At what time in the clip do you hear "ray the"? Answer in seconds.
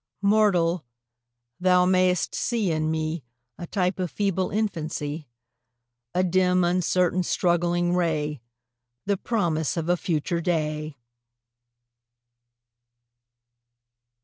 7.93-9.17